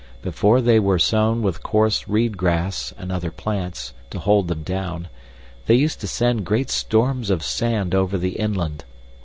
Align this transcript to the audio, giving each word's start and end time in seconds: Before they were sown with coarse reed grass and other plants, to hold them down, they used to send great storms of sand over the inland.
Before 0.23 0.61
they 0.61 0.79
were 0.79 0.97
sown 0.97 1.43
with 1.43 1.61
coarse 1.61 2.07
reed 2.07 2.35
grass 2.35 2.91
and 2.97 3.11
other 3.11 3.29
plants, 3.29 3.93
to 4.09 4.17
hold 4.17 4.47
them 4.47 4.63
down, 4.63 5.09
they 5.67 5.75
used 5.75 6.01
to 6.01 6.07
send 6.07 6.43
great 6.43 6.71
storms 6.71 7.29
of 7.29 7.43
sand 7.43 7.93
over 7.93 8.17
the 8.17 8.37
inland. 8.39 8.83